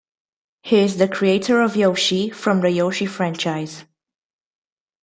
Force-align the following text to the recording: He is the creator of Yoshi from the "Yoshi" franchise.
He 0.63 0.77
is 0.79 0.97
the 0.97 1.07
creator 1.07 1.61
of 1.61 1.75
Yoshi 1.75 2.31
from 2.31 2.61
the 2.61 2.71
"Yoshi" 2.71 3.05
franchise. 3.05 3.85